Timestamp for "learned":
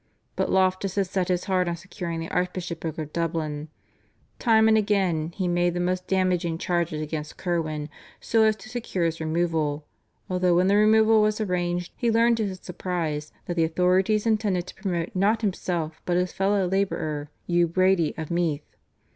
12.09-12.37